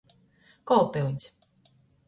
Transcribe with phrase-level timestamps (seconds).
[0.71, 1.31] Koltyuņs.